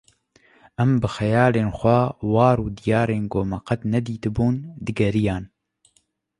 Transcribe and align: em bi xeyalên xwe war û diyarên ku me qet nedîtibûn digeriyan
em 0.83 0.91
bi 1.01 1.07
xeyalên 1.15 1.69
xwe 1.79 1.99
war 2.33 2.57
û 2.65 2.67
diyarên 2.79 3.25
ku 3.31 3.39
me 3.49 3.57
qet 3.67 3.81
nedîtibûn 3.93 4.55
digeriyan 4.85 5.43